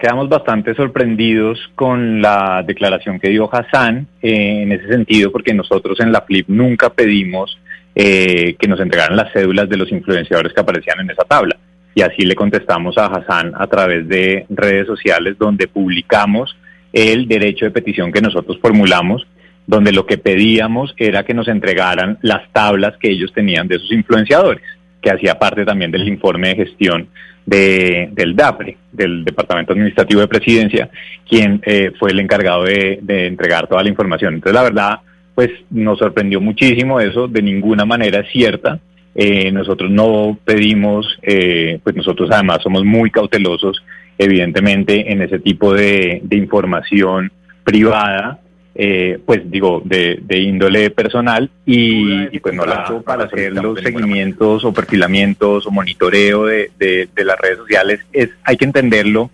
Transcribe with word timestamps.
Quedamos 0.00 0.30
bastante 0.30 0.74
sorprendidos 0.74 1.58
con 1.74 2.22
la 2.22 2.64
declaración 2.66 3.20
que 3.20 3.28
dio 3.28 3.54
Hassan 3.54 4.06
eh, 4.22 4.62
en 4.62 4.72
ese 4.72 4.88
sentido, 4.88 5.30
porque 5.30 5.52
nosotros 5.52 6.00
en 6.00 6.10
la 6.10 6.22
Flip 6.22 6.48
nunca 6.48 6.88
pedimos 6.88 7.58
eh, 7.94 8.56
que 8.58 8.66
nos 8.66 8.80
entregaran 8.80 9.14
las 9.14 9.30
cédulas 9.30 9.68
de 9.68 9.76
los 9.76 9.92
influenciadores 9.92 10.54
que 10.54 10.60
aparecían 10.62 11.00
en 11.00 11.10
esa 11.10 11.24
tabla. 11.24 11.58
Y 11.94 12.00
así 12.00 12.22
le 12.22 12.34
contestamos 12.34 12.96
a 12.96 13.06
Hassan 13.06 13.52
a 13.54 13.66
través 13.66 14.08
de 14.08 14.46
redes 14.48 14.86
sociales 14.86 15.36
donde 15.38 15.68
publicamos 15.68 16.56
el 16.94 17.28
derecho 17.28 17.66
de 17.66 17.70
petición 17.70 18.10
que 18.10 18.22
nosotros 18.22 18.58
formulamos, 18.62 19.26
donde 19.66 19.92
lo 19.92 20.06
que 20.06 20.16
pedíamos 20.16 20.94
era 20.96 21.24
que 21.24 21.34
nos 21.34 21.46
entregaran 21.46 22.16
las 22.22 22.50
tablas 22.52 22.94
que 22.98 23.10
ellos 23.10 23.34
tenían 23.34 23.68
de 23.68 23.78
sus 23.78 23.92
influenciadores, 23.92 24.62
que 25.00 25.10
hacía 25.10 25.38
parte 25.38 25.64
también 25.64 25.90
del 25.90 26.06
informe 26.06 26.48
de 26.48 26.56
gestión 26.56 27.08
de, 27.46 28.08
del 28.12 28.36
DAPRE, 28.36 28.76
del 28.92 29.24
Departamento 29.24 29.72
Administrativo 29.72 30.20
de 30.20 30.28
Presidencia, 30.28 30.90
quien 31.28 31.60
eh, 31.64 31.92
fue 31.98 32.10
el 32.10 32.20
encargado 32.20 32.64
de, 32.64 33.00
entregar 33.06 33.66
toda 33.66 33.82
la 33.82 33.88
información. 33.88 34.34
Entonces, 34.34 34.54
la 34.54 34.62
verdad, 34.62 34.98
pues 35.34 35.50
nos 35.70 35.98
sorprendió 35.98 36.40
muchísimo 36.40 37.00
eso, 37.00 37.28
de 37.28 37.42
ninguna 37.42 37.84
manera 37.84 38.20
es 38.20 38.30
cierta. 38.30 38.78
Eh, 39.14 39.50
nosotros 39.50 39.90
no 39.90 40.38
pedimos, 40.44 41.18
eh, 41.22 41.80
pues 41.82 41.96
nosotros 41.96 42.30
además 42.30 42.58
somos 42.62 42.84
muy 42.84 43.10
cautelosos, 43.10 43.82
evidentemente, 44.18 45.10
en 45.10 45.22
ese 45.22 45.38
tipo 45.38 45.74
de 45.74 46.22
información 46.30 47.32
privada, 47.64 48.38
eh, 48.82 49.18
pues 49.26 49.42
digo, 49.50 49.82
de, 49.84 50.20
de 50.22 50.38
índole 50.38 50.88
personal 50.88 51.50
y, 51.66 52.34
y 52.34 52.40
pues 52.40 52.54
no 52.54 52.64
la 52.64 53.02
para 53.04 53.24
hacer 53.24 53.52
los 53.52 53.78
seguimientos 53.78 54.64
o 54.64 54.72
perfilamientos 54.72 55.66
o 55.66 55.70
monitoreo 55.70 56.46
de, 56.46 56.70
de, 56.78 57.06
de 57.14 57.24
las 57.26 57.38
redes 57.38 57.58
sociales, 57.58 58.00
es 58.10 58.30
hay 58.42 58.56
que 58.56 58.64
entenderlo 58.64 59.30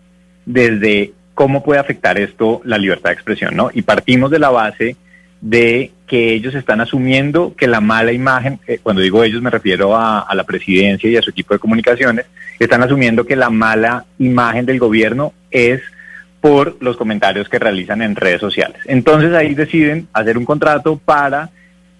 desde 0.47 1.13
cómo 1.35 1.63
puede 1.63 1.79
afectar 1.79 2.19
esto 2.19 2.61
la 2.65 2.77
libertad 2.77 3.11
de 3.11 3.15
expresión, 3.15 3.55
¿no? 3.55 3.71
Y 3.73 3.83
partimos 3.83 4.33
de 4.33 4.41
la 4.41 4.51
base 4.51 4.97
de 5.41 5.93
que 6.09 6.33
ellos 6.33 6.57
están 6.57 6.81
asumiendo 6.81 7.55
que 7.57 7.69
la 7.69 7.81
mala 7.81 8.11
imagen, 8.11 8.59
eh, 8.67 8.81
cuando 8.83 9.01
digo 9.01 9.23
ellos 9.23 9.43
me 9.43 9.51
refiero 9.51 9.97
a, 9.97 10.23
a, 10.23 10.35
la 10.35 10.43
presidencia 10.43 11.09
y 11.09 11.17
a 11.17 11.23
su 11.23 11.31
equipo 11.31 11.55
de 11.55 11.61
comunicaciones, 11.61 12.27
están 12.59 12.83
asumiendo 12.83 13.25
que 13.25 13.37
la 13.37 13.51
mala 13.51 14.07
imagen 14.19 14.67
del 14.67 14.81
gobierno 14.81 15.35
es 15.53 15.83
por 16.47 16.77
los 16.79 16.97
comentarios 16.97 17.49
que 17.49 17.59
realizan 17.59 18.03
en 18.03 18.15
redes 18.15 18.41
sociales. 18.41 18.81
Entonces 18.85 19.33
ahí 19.33 19.53
deciden 19.53 20.07
hacer 20.13 20.39
un 20.39 20.45
contrato 20.45 20.97
para 20.97 21.51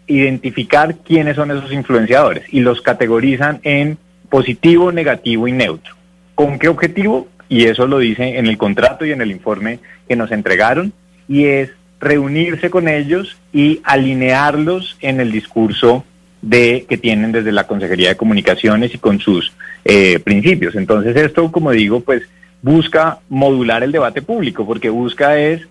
identificar 0.07 0.99
quiénes 0.99 1.35
son 1.35 1.51
esos 1.51 1.73
influenciadores 1.73 2.45
y 2.53 2.61
los 2.61 2.81
categorizan 2.81 3.59
en 3.65 3.99
positivo, 4.31 4.93
negativo 4.93 5.49
y 5.49 5.53
neutro. 5.53 5.97
¿Con 6.37 6.61
qué 6.61 6.69
objetivo? 6.69 7.27
Y 7.49 7.65
eso 7.65 7.89
lo 7.89 7.99
dice 7.99 8.39
en 8.39 8.47
el 8.47 8.57
contrato 8.57 9.05
y 9.05 9.11
en 9.11 9.21
el 9.21 9.33
informe 9.33 9.81
que 10.09 10.15
nos 10.15 10.31
entregaron, 10.31 10.93
y 11.29 11.47
es 11.47 11.71
reunirse 11.99 12.71
con 12.71 12.87
ellos 12.87 13.37
y 13.53 13.81
alinearlos 13.83 14.97
en 15.01 15.19
el 15.19 15.33
discurso 15.33 16.05
de 16.41 16.87
que 16.89 16.99
tienen 16.99 17.33
desde 17.33 17.51
la 17.51 17.67
Consejería 17.67 18.11
de 18.11 18.17
Comunicaciones 18.17 18.95
y 18.95 18.99
con 18.99 19.19
sus 19.19 19.53
eh, 19.85 20.21
principios. 20.21 20.77
Entonces 20.77 21.17
esto, 21.17 21.51
como 21.51 21.73
digo, 21.73 21.99
pues 21.99 22.23
busca 22.67 23.21
modular 23.29 23.85
el 23.85 23.93
debate 23.93 24.23
público, 24.23 24.67
porque 24.67 24.91
busca 24.91 25.39
es 25.39 25.63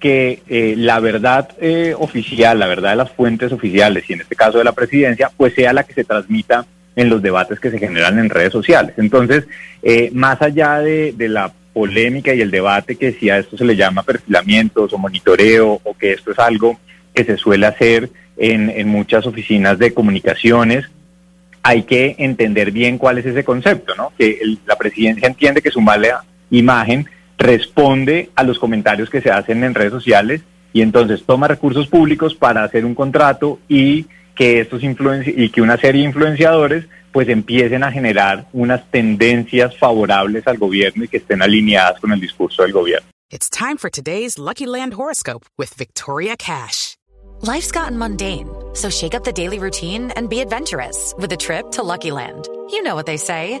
que 0.00 0.42
eh, 0.48 0.76
la 0.78 0.98
verdad 0.98 1.50
eh, 1.60 1.94
oficial, 1.98 2.58
la 2.58 2.66
verdad 2.66 2.92
de 2.92 2.96
las 2.96 3.10
fuentes 3.10 3.52
oficiales, 3.52 4.08
y 4.08 4.14
en 4.14 4.22
este 4.22 4.34
caso 4.34 4.56
de 4.56 4.64
la 4.64 4.72
presidencia, 4.72 5.30
pues 5.36 5.52
sea 5.52 5.74
la 5.74 5.84
que 5.84 5.92
se 5.92 6.04
transmita 6.04 6.64
en 6.96 7.10
los 7.10 7.20
debates 7.20 7.60
que 7.60 7.70
se 7.70 7.78
generan 7.78 8.18
en 8.18 8.30
redes 8.30 8.52
sociales. 8.52 8.94
Entonces, 8.96 9.46
eh, 9.82 10.08
más 10.14 10.40
allá 10.40 10.78
de, 10.78 11.12
de, 11.12 11.28
la 11.28 11.52
polémica 11.74 12.32
y 12.32 12.40
el 12.40 12.50
debate 12.50 12.96
que 12.96 13.12
si 13.12 13.28
a 13.28 13.36
esto 13.36 13.58
se 13.58 13.66
le 13.66 13.76
llama 13.76 14.02
perfilamientos 14.02 14.94
o 14.94 14.98
monitoreo, 14.98 15.82
o 15.84 15.94
que 15.98 16.12
esto 16.12 16.32
es 16.32 16.38
algo 16.38 16.80
que 17.12 17.24
se 17.24 17.36
suele 17.36 17.66
hacer 17.66 18.08
en, 18.38 18.70
en 18.70 18.88
muchas 18.88 19.26
oficinas 19.26 19.78
de 19.78 19.92
comunicaciones, 19.92 20.86
hay 21.62 21.82
que 21.82 22.16
entender 22.18 22.70
bien 22.70 22.96
cuál 22.96 23.18
es 23.18 23.26
ese 23.26 23.44
concepto, 23.44 23.94
¿no? 23.96 24.12
Que 24.16 24.38
el, 24.40 24.58
la 24.64 24.76
presidencia 24.76 25.28
entiende 25.28 25.60
que 25.60 25.70
su 25.70 25.82
mala 25.82 26.24
imagen 26.50 27.08
responde 27.38 28.30
a 28.34 28.42
los 28.42 28.58
comentarios 28.58 29.10
que 29.10 29.20
se 29.20 29.30
hacen 29.30 29.62
en 29.64 29.74
redes 29.74 29.92
sociales 29.92 30.42
y 30.72 30.82
entonces 30.82 31.24
toma 31.24 31.48
recursos 31.48 31.86
públicos 31.86 32.34
para 32.34 32.64
hacer 32.64 32.84
un 32.84 32.94
contrato 32.94 33.58
y 33.68 34.06
que 34.34 34.60
estos 34.60 34.82
y 34.82 35.48
que 35.50 35.62
una 35.62 35.76
serie 35.76 36.02
de 36.02 36.08
influenciadores 36.08 36.86
pues 37.12 37.28
empiecen 37.28 37.82
a 37.82 37.90
generar 37.90 38.46
unas 38.52 38.88
tendencias 38.90 39.76
favorables 39.76 40.46
al 40.46 40.58
gobierno 40.58 41.04
y 41.04 41.08
que 41.08 41.16
estén 41.16 41.42
alineadas 41.42 42.00
con 42.00 42.12
el 42.12 42.20
discurso 42.20 42.62
del 42.62 42.72
gobierno. 42.72 43.08
It's 43.30 43.50
time 43.50 43.76
for 43.76 43.90
today's 43.90 44.38
Lucky 44.38 44.66
Land 44.66 44.94
horoscope 44.94 45.44
with 45.58 45.74
Victoria 45.76 46.36
Cash. 46.36 46.96
Life's 47.42 47.70
gotten 47.70 47.98
mundane, 47.98 48.48
so 48.72 48.88
shake 48.88 49.14
up 49.14 49.24
the 49.24 49.32
daily 49.32 49.58
routine 49.58 50.10
and 50.16 50.28
be 50.28 50.40
adventurous 50.40 51.14
with 51.18 51.32
a 51.32 51.36
trip 51.36 51.70
to 51.72 51.82
Lucky 51.82 52.10
Land. 52.10 52.48
You 52.70 52.82
know 52.82 52.94
what 52.94 53.06
they 53.06 53.16
say. 53.16 53.60